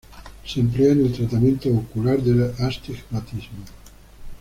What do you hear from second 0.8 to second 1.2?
en el